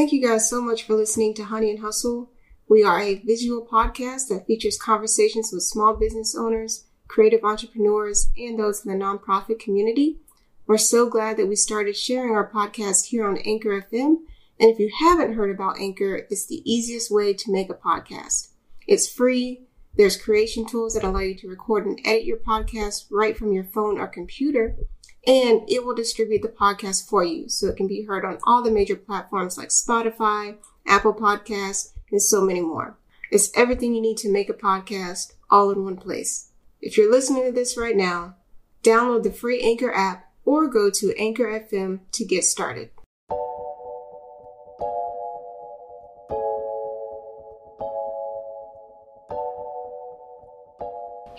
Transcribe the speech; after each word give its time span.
Thank 0.00 0.12
you 0.12 0.26
guys 0.26 0.48
so 0.48 0.62
much 0.62 0.84
for 0.84 0.94
listening 0.94 1.34
to 1.34 1.44
Honey 1.44 1.68
and 1.68 1.80
Hustle. 1.80 2.30
We 2.66 2.82
are 2.82 3.02
a 3.02 3.16
visual 3.16 3.68
podcast 3.70 4.28
that 4.28 4.46
features 4.46 4.78
conversations 4.78 5.52
with 5.52 5.62
small 5.62 5.94
business 5.94 6.34
owners, 6.34 6.86
creative 7.06 7.44
entrepreneurs, 7.44 8.30
and 8.34 8.58
those 8.58 8.82
in 8.82 8.90
the 8.90 9.04
nonprofit 9.04 9.58
community. 9.58 10.16
We're 10.66 10.78
so 10.78 11.06
glad 11.06 11.36
that 11.36 11.48
we 11.48 11.54
started 11.54 11.98
sharing 11.98 12.34
our 12.34 12.50
podcast 12.50 13.08
here 13.08 13.28
on 13.28 13.36
Anchor 13.44 13.78
FM. 13.78 14.20
And 14.58 14.70
if 14.70 14.78
you 14.78 14.90
haven't 15.00 15.34
heard 15.34 15.50
about 15.50 15.78
Anchor, 15.78 16.26
it's 16.30 16.46
the 16.46 16.62
easiest 16.64 17.10
way 17.10 17.34
to 17.34 17.52
make 17.52 17.68
a 17.68 17.74
podcast. 17.74 18.52
It's 18.86 19.06
free. 19.06 19.66
There's 19.98 20.16
creation 20.16 20.64
tools 20.64 20.94
that 20.94 21.04
allow 21.04 21.20
you 21.20 21.34
to 21.34 21.48
record 21.48 21.84
and 21.84 22.00
edit 22.06 22.24
your 22.24 22.38
podcast 22.38 23.04
right 23.10 23.36
from 23.36 23.52
your 23.52 23.64
phone 23.64 23.98
or 23.98 24.06
computer. 24.06 24.78
And 25.26 25.68
it 25.68 25.84
will 25.84 25.94
distribute 25.94 26.42
the 26.42 26.48
podcast 26.48 27.08
for 27.08 27.22
you 27.22 27.48
so 27.48 27.66
it 27.66 27.76
can 27.76 27.86
be 27.86 28.04
heard 28.04 28.24
on 28.24 28.38
all 28.44 28.62
the 28.62 28.70
major 28.70 28.96
platforms 28.96 29.58
like 29.58 29.68
Spotify, 29.68 30.56
Apple 30.86 31.14
Podcasts, 31.14 31.92
and 32.10 32.22
so 32.22 32.40
many 32.42 32.60
more. 32.60 32.96
It's 33.30 33.50
everything 33.54 33.94
you 33.94 34.00
need 34.00 34.16
to 34.18 34.32
make 34.32 34.48
a 34.48 34.54
podcast 34.54 35.34
all 35.50 35.70
in 35.70 35.84
one 35.84 35.96
place. 35.96 36.50
If 36.80 36.96
you're 36.96 37.10
listening 37.10 37.44
to 37.44 37.52
this 37.52 37.76
right 37.76 37.96
now, 37.96 38.36
download 38.82 39.22
the 39.22 39.32
free 39.32 39.60
Anchor 39.60 39.92
app 39.94 40.32
or 40.44 40.66
go 40.66 40.90
to 40.90 41.14
Anchor 41.18 41.44
FM 41.44 42.00
to 42.12 42.24
get 42.24 42.44
started. 42.44 42.90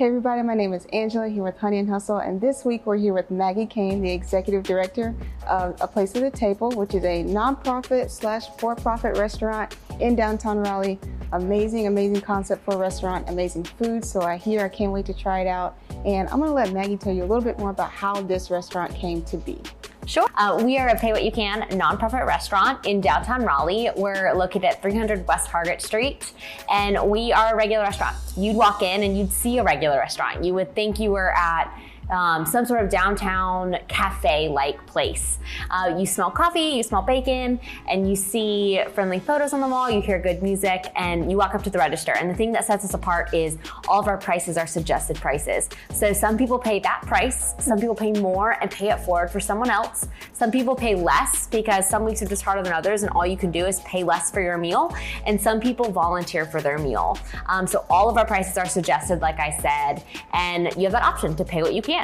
Hey 0.02 0.08
everybody, 0.08 0.42
my 0.42 0.56
name 0.56 0.74
is 0.74 0.88
Angela 0.94 1.30
here 1.30 1.44
with 1.44 1.60
Honey 1.60 1.78
and 1.78 1.88
Hustle, 1.88 2.18
and 2.18 2.42
this 2.42 2.66
week 2.66 2.88
we're 2.88 2.98
here 2.98 3.14
with 3.14 3.30
Maggie 3.30 3.68
Kane, 3.68 4.02
the 4.02 4.12
executive 4.12 4.64
director 4.64 5.14
of 5.46 5.76
A 5.80 5.88
Place 5.88 6.16
at 6.16 6.24
the 6.24 6.32
Table, 6.32 6.72
which 6.72 6.96
is 6.96 7.04
a 7.04 7.24
nonprofit 7.24 8.10
slash 8.10 8.48
for-profit 8.58 9.16
restaurant 9.20 9.78
in 10.00 10.16
downtown 10.16 10.58
Raleigh. 10.58 11.00
Amazing, 11.34 11.86
amazing 11.86 12.22
concept 12.22 12.66
for 12.66 12.74
a 12.74 12.78
restaurant, 12.78 13.30
amazing 13.30 13.64
food. 13.64 14.04
So 14.04 14.22
I 14.22 14.38
hear 14.38 14.62
I 14.62 14.70
can't 14.70 14.92
wait 14.92 15.06
to 15.06 15.14
try 15.14 15.42
it 15.42 15.48
out. 15.48 15.78
And 16.04 16.28
I'm 16.30 16.40
gonna 16.40 16.52
let 16.52 16.74
Maggie 16.74 16.98
tell 16.98 17.14
you 17.14 17.24
a 17.24 17.30
little 17.30 17.44
bit 17.44 17.60
more 17.60 17.70
about 17.70 17.92
how 17.92 18.24
this 18.24 18.50
restaurant 18.50 18.96
came 18.96 19.22
to 19.26 19.38
be. 19.38 19.62
Sure. 20.08 20.28
Uh, 20.36 20.60
we 20.64 20.78
are 20.80 20.90
a 20.90 20.98
Pay 20.98 21.12
What 21.12 21.24
You 21.24 21.32
Can 21.32 21.62
nonprofit 21.70 22.26
restaurant 22.26 22.86
in 22.86 23.02
downtown 23.02 23.44
Raleigh. 23.44 23.90
We're 23.96 24.34
located 24.34 24.66
at 24.66 24.82
300 24.82 25.28
West 25.28 25.50
Hargett 25.50 25.80
Street, 25.82 26.34
and 26.72 27.10
we 27.10 27.32
are 27.32 27.54
a 27.54 27.56
regular 27.56 27.84
restaurant. 27.84 28.16
You'd 28.36 28.56
walk 28.56 28.82
in 28.82 29.04
and 29.04 29.18
you'd 29.18 29.32
see 29.32 29.60
a 29.60 29.64
regular 29.64 29.98
restaurant. 29.98 30.44
You 30.44 30.56
would 30.56 30.74
think 30.74 31.00
you 31.00 31.12
were 31.12 31.32
at 31.38 31.72
um, 32.12 32.46
some 32.46 32.66
sort 32.66 32.84
of 32.84 32.90
downtown 32.90 33.78
cafe 33.88 34.50
like 34.50 34.86
place. 34.86 35.40
Uh, 35.70 35.96
you 35.98 36.06
smell 36.06 36.30
coffee, 36.30 36.60
you 36.60 36.84
smell 36.84 37.02
bacon, 37.02 37.60
and 37.88 38.08
you 38.08 38.16
see 38.16 38.82
friendly 38.94 39.20
photos 39.20 39.54
on 39.54 39.62
the 39.62 39.68
wall, 39.68 39.90
you 39.90 40.02
hear 40.02 40.20
good 40.20 40.44
music, 40.44 40.92
and 40.96 41.32
you 41.32 41.38
walk 41.38 41.56
up 41.56 41.64
to 41.64 41.70
the 41.70 41.78
register. 41.78 42.14
And 42.16 42.30
the 42.30 42.36
thing 42.36 42.52
that 42.52 42.66
sets 42.66 42.84
us 42.84 42.94
apart 42.94 43.34
is 43.34 43.58
all 43.88 44.00
of 44.00 44.08
our 44.08 44.18
prices 44.18 44.58
are 44.58 44.68
suggested 44.68 45.16
prices. 45.18 45.70
So 45.92 46.12
some 46.14 46.38
people 46.38 46.60
pay 46.60 46.80
that 46.80 47.02
price, 47.04 47.56
some 47.60 47.80
people 47.80 47.96
pay 47.96 48.12
more 48.12 48.58
and 48.62 48.70
pay 48.70 48.90
it 48.90 49.00
forward 49.00 49.32
for 49.32 49.40
someone 49.40 49.70
else. 49.70 50.08
Some 50.34 50.52
people 50.52 50.76
pay 50.76 50.96
less 50.96 51.48
because 51.48 51.90
some 51.90 52.04
weeks 52.04 52.22
are 52.22 52.28
just 52.28 52.44
harder 52.44 52.64
than 52.64 52.74
others, 52.74 53.04
and 53.04 53.12
all 53.12 53.26
you 53.26 53.38
can 53.38 53.52
do 53.52 53.66
is 53.66 53.80
pay 53.82 54.04
less 54.04 54.30
for 54.30 54.42
your 54.42 54.58
meal. 54.58 54.94
And 55.26 55.40
some 55.40 55.60
people 55.60 55.90
volunteer 55.92 56.46
for 56.46 56.62
their 56.62 56.78
meal. 56.78 57.18
Um, 57.48 57.66
so 57.66 57.86
all 57.90 58.10
of 58.10 58.18
our 58.18 58.26
prices 58.26 58.58
are 58.58 58.68
suggested, 58.68 59.22
like 59.22 59.40
I 59.40 59.58
said, 59.62 60.04
and 60.34 60.76
you 60.76 60.84
have 60.84 60.92
that 60.92 61.04
option 61.04 61.36
to 61.36 61.46
pay 61.46 61.62
what 61.62 61.74
you 61.74 61.82
can 61.82 62.01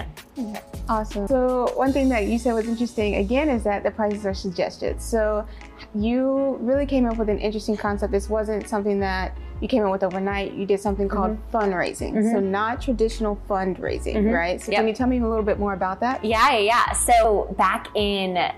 Awesome. 0.90 1.28
So 1.28 1.72
one 1.76 1.92
thing 1.92 2.10
that 2.10 2.26
you 2.26 2.40
said 2.40 2.54
was 2.54 2.68
interesting 2.68 3.16
again 3.16 3.50
is 3.50 3.64
that 3.64 3.84
the 3.84 3.92
prices 3.92 4.26
are 4.26 4.34
suggested. 4.34 5.02
So 5.02 5.46
you 5.94 6.58
really 6.62 6.86
came 6.86 7.06
up 7.06 7.18
with 7.18 7.30
an 7.30 7.40
interesting 7.40 7.76
concept. 7.76 8.12
This 8.12 8.30
wasn't 8.30 8.70
something 8.70 9.00
that 9.00 9.38
you 9.62 9.68
came 9.68 9.84
in 9.84 9.90
with 9.90 10.04
overnight. 10.04 10.54
You 10.54 10.66
did 10.66 10.80
something 10.80 11.08
called 11.08 11.32
mm-hmm. 11.32 11.58
friendraising. 11.58 12.14
Mm-hmm. 12.14 12.32
So 12.32 12.40
not 12.40 12.82
traditional 12.82 13.40
fundraising, 13.50 14.16
mm-hmm. 14.16 14.30
right? 14.30 14.62
So 14.62 14.72
yep. 14.72 14.80
can 14.80 14.88
you 14.88 14.94
tell 14.94 15.08
me 15.08 15.20
a 15.20 15.28
little 15.28 15.44
bit 15.44 15.60
more 15.60 15.74
about 15.74 16.00
that? 16.02 16.24
Yeah, 16.24 16.58
yeah. 16.58 16.92
So 16.92 17.54
back 17.58 17.88
in 17.96 18.38
uh, 18.38 18.52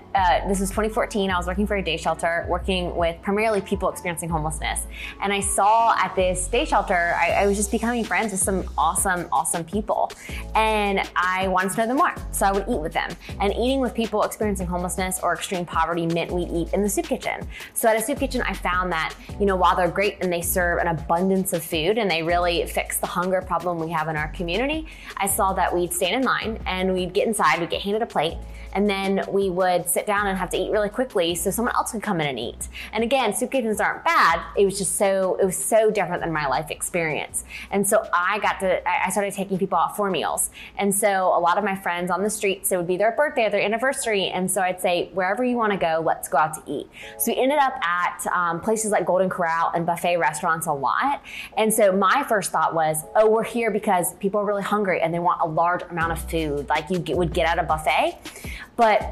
this 0.48 0.60
was 0.60 0.70
2014, 0.70 1.30
I 1.30 1.36
was 1.36 1.46
working 1.46 1.66
for 1.66 1.76
a 1.76 1.82
day 1.82 1.96
shelter, 1.96 2.44
working 2.48 2.94
with 2.96 3.20
primarily 3.22 3.60
people 3.60 3.88
experiencing 3.88 4.28
homelessness, 4.28 4.86
and 5.22 5.32
I 5.32 5.40
saw 5.40 5.94
at 5.96 6.14
this 6.16 6.46
day 6.48 6.64
shelter, 6.64 7.14
I, 7.18 7.30
I 7.30 7.46
was 7.46 7.56
just 7.56 7.70
becoming 7.70 8.04
friends 8.04 8.32
with 8.32 8.40
some 8.40 8.64
awesome, 8.76 9.28
awesome 9.32 9.64
people, 9.64 10.10
and 10.54 11.08
I 11.16 11.48
wanted 11.48 11.72
to 11.72 11.78
know 11.78 11.86
them 11.86 11.96
more. 11.96 12.14
So 12.32 12.46
I 12.46 12.52
would 12.52 12.68
eat 12.68 12.80
with 12.80 12.92
them, 12.92 13.10
and 13.40 13.52
eating 13.52 13.80
with 13.80 13.94
people 13.94 14.22
experiencing 14.22 14.66
homelessness 14.66 15.20
or 15.22 15.34
extreme 15.34 15.64
poverty 15.64 16.06
meant 16.06 16.30
we'd 16.30 16.50
eat 16.50 16.72
in 16.72 16.82
the 16.82 16.88
soup 16.88 17.06
kitchen. 17.06 17.46
So 17.74 17.88
at 17.88 17.96
a 17.96 18.02
soup 18.02 18.18
kitchen, 18.18 18.42
I 18.42 18.52
found 18.52 18.92
that 18.92 19.14
you 19.38 19.46
know 19.46 19.56
while 19.56 19.76
they're 19.76 19.88
great 19.88 20.18
and 20.20 20.32
they 20.32 20.42
serve 20.42 20.78
an 20.78 20.88
abundance 20.90 21.52
of 21.52 21.62
food 21.62 21.98
and 21.98 22.10
they 22.10 22.22
really 22.22 22.66
fix 22.66 22.98
the 22.98 23.06
hunger 23.06 23.40
problem 23.40 23.78
we 23.78 23.90
have 23.90 24.08
in 24.08 24.16
our 24.16 24.28
community, 24.28 24.86
I 25.16 25.26
saw 25.26 25.52
that 25.54 25.74
we'd 25.74 25.92
stand 25.92 26.16
in 26.16 26.22
line 26.22 26.58
and 26.66 26.92
we'd 26.92 27.12
get 27.12 27.26
inside, 27.26 27.60
we'd 27.60 27.70
get 27.70 27.82
handed 27.82 28.02
a 28.02 28.06
plate, 28.06 28.36
and 28.72 28.88
then 28.88 29.24
we 29.28 29.50
would 29.50 29.88
sit 29.88 30.06
down 30.06 30.26
and 30.26 30.38
have 30.38 30.50
to 30.50 30.56
eat 30.56 30.70
really 30.70 30.88
quickly 30.88 31.34
so 31.34 31.50
someone 31.50 31.74
else 31.74 31.92
could 31.92 32.02
come 32.02 32.20
in 32.20 32.26
and 32.28 32.38
eat. 32.38 32.68
And 32.92 33.02
again, 33.02 33.34
soup 33.34 33.50
kitchens 33.50 33.80
aren't 33.80 34.04
bad. 34.04 34.40
It 34.56 34.64
was 34.64 34.78
just 34.78 34.96
so 34.96 35.36
it 35.40 35.44
was 35.44 35.56
so 35.56 35.90
different 35.90 36.22
than 36.22 36.32
my 36.32 36.46
life 36.46 36.70
experience. 36.70 37.44
And 37.70 37.86
so 37.86 38.06
I 38.12 38.38
got 38.38 38.60
to 38.60 38.88
I 38.88 39.10
started 39.10 39.34
taking 39.34 39.58
people 39.58 39.78
out 39.78 39.96
for 39.96 40.10
meals. 40.10 40.50
And 40.78 40.94
so 40.94 41.08
a 41.36 41.40
lot 41.40 41.58
of 41.58 41.64
my 41.64 41.74
friends 41.74 42.10
on 42.10 42.22
the 42.22 42.30
streets, 42.30 42.70
it 42.72 42.76
would 42.76 42.86
be 42.86 42.96
their 42.96 43.12
birthday 43.12 43.46
or 43.46 43.50
their 43.50 43.62
anniversary, 43.62 44.28
and 44.28 44.50
so 44.50 44.60
I'd 44.60 44.80
say 44.80 45.10
wherever 45.12 45.44
you 45.44 45.56
want 45.56 45.72
to 45.72 45.78
go, 45.78 46.02
let's 46.04 46.28
go 46.28 46.38
out 46.38 46.54
to 46.54 46.62
eat. 46.70 46.88
So 47.18 47.32
we 47.32 47.38
ended 47.38 47.58
up 47.58 47.74
at 47.84 48.26
um, 48.28 48.60
places 48.60 48.90
like 48.90 49.04
Golden 49.04 49.28
Corral 49.28 49.72
and 49.74 49.84
buffet 49.84 50.16
restaurants 50.16 50.66
a 50.66 50.72
lot. 50.80 51.22
And 51.56 51.72
so 51.72 51.92
my 51.92 52.24
first 52.28 52.50
thought 52.50 52.74
was, 52.74 53.04
oh, 53.14 53.28
we're 53.28 53.44
here 53.44 53.70
because 53.70 54.14
people 54.14 54.40
are 54.40 54.44
really 54.44 54.62
hungry 54.62 55.00
and 55.00 55.14
they 55.14 55.18
want 55.18 55.40
a 55.42 55.46
large 55.46 55.82
amount 55.82 56.12
of 56.12 56.30
food, 56.30 56.68
like 56.68 56.90
you 56.90 56.98
get, 56.98 57.16
would 57.16 57.32
get 57.32 57.46
at 57.46 57.58
a 57.58 57.62
buffet. 57.62 58.18
But 58.76 59.02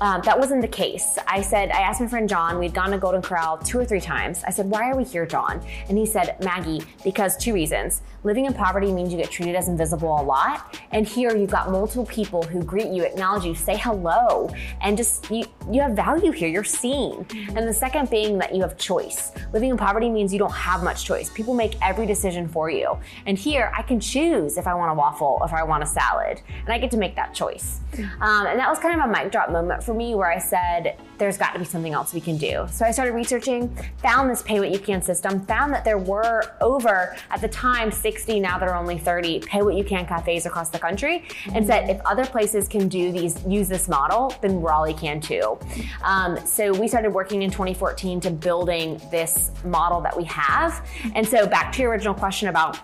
um, 0.00 0.22
that 0.22 0.38
wasn't 0.38 0.62
the 0.62 0.68
case. 0.68 1.18
I 1.26 1.42
said, 1.42 1.70
I 1.70 1.80
asked 1.80 2.00
my 2.00 2.06
friend 2.06 2.28
John, 2.28 2.58
we'd 2.58 2.74
gone 2.74 2.90
to 2.90 2.98
Golden 2.98 3.20
Corral 3.20 3.58
two 3.58 3.78
or 3.78 3.84
three 3.84 4.00
times. 4.00 4.44
I 4.46 4.50
said, 4.50 4.66
Why 4.66 4.90
are 4.90 4.96
we 4.96 5.04
here, 5.04 5.26
John? 5.26 5.60
And 5.88 5.98
he 5.98 6.06
said, 6.06 6.36
Maggie, 6.42 6.82
because 7.04 7.36
two 7.36 7.52
reasons. 7.52 8.02
Living 8.24 8.46
in 8.46 8.52
poverty 8.52 8.92
means 8.92 9.12
you 9.12 9.18
get 9.18 9.30
treated 9.30 9.54
as 9.54 9.68
invisible 9.68 10.20
a 10.20 10.22
lot. 10.22 10.78
And 10.92 11.06
here 11.06 11.36
you've 11.36 11.50
got 11.50 11.70
multiple 11.70 12.06
people 12.06 12.42
who 12.42 12.62
greet 12.62 12.88
you, 12.88 13.04
acknowledge 13.04 13.44
you, 13.44 13.54
say 13.54 13.76
hello, 13.76 14.50
and 14.80 14.96
just 14.96 15.30
you, 15.30 15.44
you 15.70 15.80
have 15.80 15.92
value 15.92 16.32
here. 16.32 16.48
You're 16.48 16.64
seen. 16.64 17.26
And 17.54 17.68
the 17.68 17.72
second 17.72 18.10
being 18.10 18.38
that 18.38 18.54
you 18.54 18.62
have 18.62 18.76
choice. 18.76 19.32
Living 19.52 19.70
in 19.70 19.76
poverty 19.76 20.08
means 20.08 20.32
you 20.32 20.38
don't 20.38 20.52
have 20.52 20.82
much 20.82 21.04
choice. 21.04 21.30
People 21.30 21.54
make 21.54 21.74
every 21.82 22.06
decision 22.06 22.48
for 22.48 22.70
you. 22.70 22.98
And 23.26 23.38
here 23.38 23.72
I 23.76 23.82
can 23.82 24.00
choose 24.00 24.58
if 24.58 24.66
I 24.66 24.74
want 24.74 24.90
a 24.90 24.94
waffle, 24.94 25.40
if 25.44 25.52
I 25.52 25.62
want 25.62 25.82
a 25.82 25.86
salad, 25.86 26.40
and 26.48 26.68
I 26.68 26.78
get 26.78 26.90
to 26.92 26.96
make 26.96 27.16
that 27.16 27.34
choice. 27.34 27.80
Um, 28.20 28.46
and 28.46 28.58
that 28.58 28.68
was 28.68 28.78
kind 28.78 29.00
of 29.00 29.08
a 29.08 29.12
mic 29.12 29.32
drop 29.32 29.50
moment 29.50 29.82
for 29.88 29.94
me 29.94 30.14
where 30.14 30.30
I 30.30 30.38
said, 30.38 30.98
there's 31.16 31.38
got 31.38 31.54
to 31.54 31.58
be 31.58 31.64
something 31.64 31.94
else 31.94 32.12
we 32.12 32.20
can 32.20 32.36
do. 32.36 32.66
So 32.70 32.84
I 32.84 32.90
started 32.90 33.14
researching, 33.14 33.74
found 34.02 34.28
this 34.28 34.42
pay 34.42 34.60
what 34.60 34.70
you 34.70 34.78
can 34.78 35.00
system, 35.00 35.40
found 35.46 35.72
that 35.72 35.82
there 35.82 35.96
were 35.96 36.42
over, 36.60 37.16
at 37.30 37.40
the 37.40 37.48
time, 37.48 37.90
60, 37.90 38.38
now 38.38 38.58
there 38.58 38.68
are 38.68 38.76
only 38.78 38.98
30 38.98 39.40
pay 39.40 39.62
what 39.62 39.76
you 39.76 39.84
can 39.84 40.04
cafes 40.04 40.44
across 40.44 40.68
the 40.68 40.78
country, 40.78 41.26
and 41.54 41.66
said 41.66 41.88
if 41.88 42.02
other 42.04 42.26
places 42.26 42.68
can 42.68 42.86
do 42.86 43.10
these, 43.10 43.42
use 43.46 43.66
this 43.66 43.88
model, 43.88 44.34
then 44.42 44.60
Raleigh 44.60 44.92
can 44.92 45.22
too. 45.22 45.58
Um, 46.04 46.38
so 46.46 46.70
we 46.78 46.86
started 46.86 47.14
working 47.14 47.40
in 47.42 47.50
2014 47.50 48.20
to 48.20 48.30
building 48.30 49.00
this 49.10 49.52
model 49.64 50.02
that 50.02 50.14
we 50.14 50.24
have. 50.24 50.86
And 51.14 51.26
so 51.26 51.46
back 51.46 51.72
to 51.72 51.82
your 51.82 51.92
original 51.92 52.12
question 52.12 52.50
about 52.50 52.78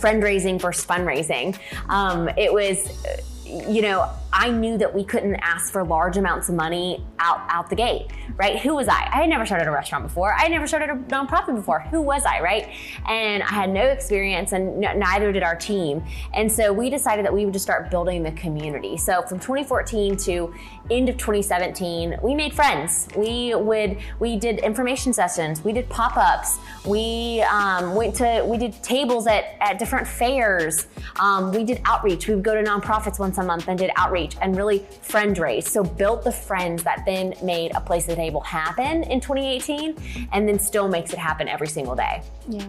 friendraising 0.00 0.58
versus 0.58 0.86
fundraising, 0.86 1.58
um, 1.90 2.30
it 2.38 2.50
was, 2.50 3.04
you 3.46 3.82
know, 3.82 4.10
I 4.36 4.50
knew 4.50 4.76
that 4.78 4.92
we 4.92 5.04
couldn't 5.04 5.36
ask 5.36 5.72
for 5.72 5.84
large 5.84 6.16
amounts 6.16 6.48
of 6.48 6.56
money 6.56 7.06
out 7.20 7.40
out 7.48 7.70
the 7.70 7.76
gate, 7.76 8.08
right? 8.36 8.58
Who 8.58 8.74
was 8.74 8.88
I? 8.88 9.08
I 9.12 9.20
had 9.20 9.28
never 9.28 9.46
started 9.46 9.68
a 9.68 9.70
restaurant 9.70 10.02
before. 10.02 10.34
I 10.34 10.42
had 10.42 10.50
never 10.50 10.66
started 10.66 10.90
a 10.90 10.94
nonprofit 10.94 11.54
before. 11.54 11.80
Who 11.92 12.02
was 12.02 12.24
I, 12.24 12.40
right? 12.40 12.68
And 13.08 13.44
I 13.44 13.46
had 13.46 13.70
no 13.70 13.84
experience, 13.84 14.50
and 14.50 14.80
neither 14.80 15.30
did 15.30 15.44
our 15.44 15.54
team. 15.54 16.02
And 16.34 16.50
so 16.50 16.72
we 16.72 16.90
decided 16.90 17.24
that 17.24 17.32
we 17.32 17.44
would 17.44 17.54
just 17.54 17.64
start 17.64 17.92
building 17.92 18.24
the 18.24 18.32
community. 18.32 18.96
So 18.96 19.22
from 19.22 19.38
2014 19.38 20.16
to 20.16 20.52
end 20.90 21.08
of 21.08 21.16
2017, 21.16 22.18
we 22.20 22.34
made 22.34 22.52
friends. 22.52 23.06
We 23.16 23.54
would 23.54 23.98
we 24.18 24.36
did 24.36 24.58
information 24.58 25.12
sessions. 25.12 25.62
We 25.62 25.72
did 25.72 25.88
pop 25.88 26.16
ups. 26.16 26.58
We 26.84 27.40
um, 27.42 27.94
went 27.94 28.16
to 28.16 28.44
we 28.44 28.58
did 28.58 28.82
tables 28.82 29.28
at 29.28 29.56
at 29.60 29.78
different 29.78 30.08
fairs. 30.08 30.88
Um, 31.20 31.52
we 31.52 31.62
did 31.62 31.80
outreach. 31.84 32.26
We 32.26 32.34
would 32.34 32.44
go 32.44 32.60
to 32.60 32.68
nonprofits 32.68 33.20
once 33.20 33.38
a 33.38 33.44
month 33.44 33.68
and 33.68 33.78
did 33.78 33.92
outreach 33.94 34.23
outreach 34.24 34.36
and 34.42 34.56
really 34.56 34.80
friend 35.02 35.36
raise. 35.38 35.70
So 35.70 35.84
built 35.84 36.24
the 36.24 36.32
friends 36.32 36.82
that 36.84 37.04
then 37.06 37.34
made 37.42 37.72
a 37.74 37.80
place 37.80 38.04
at 38.04 38.10
the 38.10 38.16
table 38.16 38.40
happen 38.40 39.04
in 39.04 39.20
2018 39.20 40.28
and 40.32 40.48
then 40.48 40.58
still 40.58 40.88
makes 40.88 41.12
it 41.12 41.18
happen 41.18 41.48
every 41.48 41.68
single 41.68 41.94
day. 41.94 42.22
Yeah. 42.48 42.66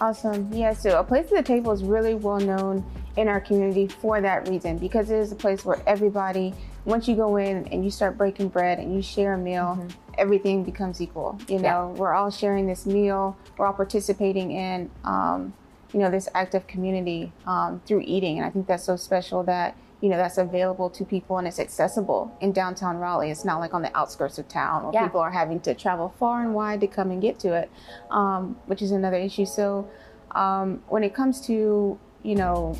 Awesome. 0.00 0.52
Yeah, 0.52 0.74
so 0.74 0.98
a 0.98 1.04
place 1.04 1.26
at 1.26 1.36
the 1.36 1.42
table 1.42 1.70
is 1.70 1.84
really 1.84 2.14
well 2.14 2.40
known 2.40 2.84
in 3.16 3.28
our 3.28 3.40
community 3.40 3.86
for 3.86 4.20
that 4.20 4.48
reason 4.48 4.76
because 4.76 5.08
it 5.10 5.18
is 5.18 5.30
a 5.30 5.36
place 5.36 5.64
where 5.64 5.80
everybody, 5.86 6.52
once 6.84 7.06
you 7.06 7.14
go 7.14 7.36
in 7.36 7.68
and 7.68 7.84
you 7.84 7.90
start 7.92 8.18
breaking 8.18 8.48
bread 8.48 8.80
and 8.80 8.92
you 8.92 9.00
share 9.00 9.34
a 9.34 9.38
meal, 9.38 9.78
mm-hmm. 9.78 9.88
everything 10.18 10.64
becomes 10.64 11.00
equal. 11.00 11.38
You 11.48 11.58
know, 11.58 11.92
yeah. 11.94 12.00
we're 12.00 12.12
all 12.12 12.30
sharing 12.30 12.66
this 12.66 12.86
meal, 12.86 13.36
we're 13.56 13.66
all 13.66 13.72
participating 13.72 14.50
in, 14.50 14.90
um, 15.04 15.54
you 15.92 16.00
know, 16.00 16.10
this 16.10 16.28
act 16.34 16.56
of 16.56 16.66
community 16.66 17.30
um, 17.46 17.80
through 17.86 18.02
eating. 18.04 18.38
And 18.38 18.46
I 18.46 18.50
think 18.50 18.66
that's 18.66 18.82
so 18.82 18.96
special 18.96 19.44
that 19.44 19.76
you 20.04 20.10
know 20.10 20.18
that's 20.18 20.36
available 20.36 20.90
to 20.90 21.02
people 21.02 21.38
and 21.38 21.48
it's 21.48 21.58
accessible 21.58 22.36
in 22.42 22.52
downtown 22.52 22.98
Raleigh. 22.98 23.30
It's 23.30 23.42
not 23.42 23.58
like 23.58 23.72
on 23.72 23.80
the 23.80 23.96
outskirts 23.96 24.38
of 24.38 24.46
town 24.48 24.82
where 24.82 24.92
yeah. 24.92 25.04
people 25.04 25.18
are 25.18 25.30
having 25.30 25.60
to 25.60 25.72
travel 25.74 26.14
far 26.18 26.42
and 26.42 26.52
wide 26.52 26.82
to 26.82 26.86
come 26.86 27.10
and 27.10 27.22
get 27.22 27.38
to 27.38 27.54
it, 27.54 27.70
um, 28.10 28.58
which 28.66 28.82
is 28.82 28.90
another 28.90 29.16
issue. 29.16 29.46
So 29.46 29.88
um, 30.32 30.82
when 30.88 31.04
it 31.04 31.14
comes 31.14 31.40
to 31.46 31.98
you 32.22 32.34
know 32.34 32.78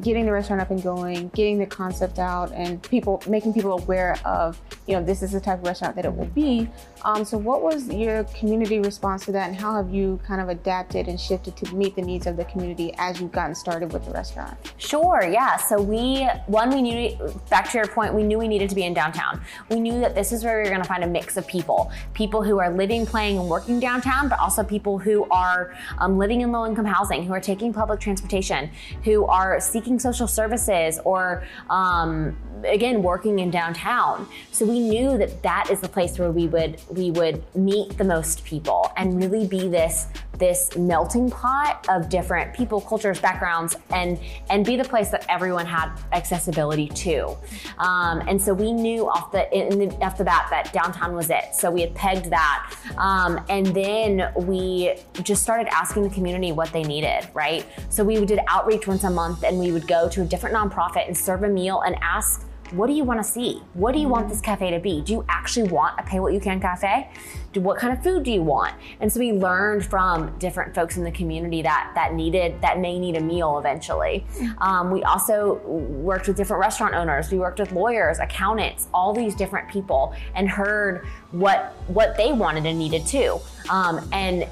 getting 0.00 0.26
the 0.26 0.32
restaurant 0.32 0.60
up 0.62 0.70
and 0.70 0.82
going, 0.82 1.28
getting 1.30 1.58
the 1.58 1.66
concept 1.66 2.18
out, 2.18 2.52
and 2.52 2.82
people 2.82 3.22
making 3.28 3.54
people 3.54 3.72
aware 3.72 4.16
of, 4.24 4.60
you 4.86 4.94
know, 4.94 5.02
this 5.02 5.22
is 5.22 5.32
the 5.32 5.40
type 5.40 5.58
of 5.58 5.66
restaurant 5.66 5.96
that 5.96 6.04
it 6.04 6.14
will 6.14 6.26
be. 6.26 6.68
Um, 7.04 7.24
so, 7.24 7.38
what 7.38 7.62
was 7.62 7.88
your 7.88 8.24
community 8.24 8.80
response 8.80 9.24
to 9.26 9.32
that, 9.32 9.48
and 9.48 9.58
how 9.58 9.74
have 9.76 9.92
you 9.92 10.20
kind 10.26 10.40
of 10.40 10.48
adapted 10.48 11.08
and 11.08 11.20
shifted 11.20 11.56
to 11.58 11.74
meet 11.74 11.94
the 11.96 12.02
needs 12.02 12.26
of 12.26 12.36
the 12.36 12.44
community 12.46 12.92
as 12.98 13.20
you've 13.20 13.32
gotten 13.32 13.54
started 13.54 13.92
with 13.92 14.04
the 14.04 14.10
restaurant? 14.10 14.56
Sure, 14.78 15.22
yeah. 15.24 15.56
So 15.56 15.80
we 15.80 16.24
one 16.46 16.70
we 16.70 16.82
knew 16.82 17.16
back 17.50 17.70
to 17.70 17.78
your 17.78 17.86
point, 17.86 18.14
we 18.14 18.22
knew 18.22 18.38
we 18.38 18.48
needed 18.48 18.68
to 18.70 18.74
be 18.74 18.84
in 18.84 18.94
downtown. 18.94 19.40
We 19.70 19.80
knew 19.80 20.00
that 20.00 20.14
this 20.14 20.32
is 20.32 20.44
where 20.44 20.58
we 20.58 20.64
were 20.64 20.70
going 20.70 20.82
to 20.82 20.88
find 20.88 21.04
a 21.04 21.06
mix 21.06 21.36
of 21.36 21.46
people, 21.46 21.90
people 22.14 22.42
who 22.42 22.58
are 22.58 22.70
living, 22.70 23.06
playing, 23.06 23.38
and 23.38 23.48
working 23.48 23.80
downtown, 23.80 24.28
but 24.28 24.38
also 24.38 24.62
people 24.62 24.98
who 24.98 25.24
are 25.30 25.74
um, 25.98 26.18
living 26.18 26.40
in 26.40 26.52
low 26.52 26.66
income 26.66 26.84
housing, 26.84 27.24
who 27.24 27.32
are 27.32 27.40
taking 27.40 27.72
public 27.72 28.00
transportation, 28.00 28.70
who 29.04 29.24
are 29.26 29.60
seeking 29.60 29.87
social 29.96 30.26
services, 30.26 30.98
or 31.04 31.44
um, 31.70 32.36
again 32.64 33.02
working 33.02 33.38
in 33.38 33.50
downtown. 33.50 34.26
So 34.50 34.66
we 34.66 34.80
knew 34.80 35.16
that 35.18 35.42
that 35.42 35.70
is 35.70 35.80
the 35.80 35.88
place 35.88 36.18
where 36.18 36.32
we 36.32 36.48
would 36.48 36.80
we 36.90 37.12
would 37.12 37.42
meet 37.54 37.96
the 37.96 38.04
most 38.04 38.44
people 38.44 38.92
and 38.96 39.22
really 39.22 39.46
be 39.46 39.68
this 39.68 40.08
this 40.38 40.76
melting 40.76 41.30
pot 41.30 41.86
of 41.88 42.08
different 42.08 42.54
people, 42.54 42.80
cultures, 42.80 43.20
backgrounds, 43.20 43.76
and 43.90 44.18
and 44.50 44.64
be 44.64 44.76
the 44.76 44.84
place 44.84 45.10
that 45.10 45.24
everyone 45.28 45.66
had 45.66 45.90
accessibility 46.12 46.88
to. 46.88 47.36
Um, 47.78 48.22
and 48.28 48.40
so 48.40 48.54
we 48.54 48.72
knew 48.72 49.08
off 49.08 49.32
the, 49.32 49.46
the 49.50 50.04
off 50.04 50.18
the 50.18 50.24
bat 50.24 50.46
that 50.50 50.72
downtown 50.72 51.14
was 51.14 51.30
it. 51.30 51.54
So 51.54 51.70
we 51.70 51.80
had 51.82 51.94
pegged 51.94 52.30
that, 52.30 52.74
um, 52.96 53.40
and 53.48 53.66
then 53.66 54.32
we 54.36 54.94
just 55.22 55.42
started 55.42 55.68
asking 55.72 56.04
the 56.04 56.10
community 56.10 56.52
what 56.52 56.72
they 56.72 56.82
needed. 56.82 57.28
Right. 57.34 57.64
So 57.88 58.04
we 58.04 58.24
did 58.24 58.40
outreach 58.48 58.86
once 58.86 59.04
a 59.04 59.10
month, 59.10 59.42
and 59.42 59.58
we 59.58 59.72
would 59.72 59.86
go 59.86 60.08
to 60.08 60.22
a 60.22 60.24
different 60.24 60.54
nonprofit 60.54 61.06
and 61.06 61.16
serve 61.16 61.42
a 61.42 61.48
meal 61.48 61.82
and 61.82 61.96
ask 62.00 62.47
what 62.72 62.86
do 62.86 62.92
you 62.92 63.04
want 63.04 63.20
to 63.20 63.24
see? 63.24 63.62
What 63.74 63.92
do 63.92 64.00
you 64.00 64.08
want 64.08 64.28
this 64.28 64.40
cafe 64.40 64.70
to 64.70 64.78
be? 64.78 65.00
Do 65.00 65.12
you 65.12 65.24
actually 65.28 65.70
want 65.70 65.98
a 65.98 66.02
pay 66.02 66.20
what 66.20 66.32
you 66.32 66.40
can 66.40 66.60
cafe? 66.60 67.10
Do, 67.52 67.60
what 67.60 67.78
kind 67.78 67.96
of 67.96 68.02
food 68.02 68.24
do 68.24 68.30
you 68.30 68.42
want? 68.42 68.74
And 69.00 69.12
so 69.12 69.20
we 69.20 69.32
learned 69.32 69.84
from 69.84 70.36
different 70.38 70.74
folks 70.74 70.96
in 70.96 71.04
the 71.04 71.10
community 71.10 71.62
that 71.62 71.92
that 71.94 72.14
needed 72.14 72.60
that 72.60 72.78
may 72.78 72.98
need 72.98 73.16
a 73.16 73.20
meal 73.20 73.58
eventually. 73.58 74.26
Um, 74.58 74.90
we 74.90 75.02
also 75.02 75.54
worked 75.66 76.28
with 76.28 76.36
different 76.36 76.60
restaurant 76.60 76.94
owners. 76.94 77.30
We 77.30 77.38
worked 77.38 77.58
with 77.58 77.72
lawyers, 77.72 78.18
accountants, 78.18 78.88
all 78.92 79.12
these 79.12 79.34
different 79.34 79.68
people, 79.68 80.14
and 80.34 80.48
heard 80.48 81.06
what 81.30 81.74
what 81.88 82.16
they 82.16 82.32
wanted 82.32 82.66
and 82.66 82.78
needed 82.78 83.06
too. 83.06 83.40
Um, 83.70 84.08
and 84.12 84.46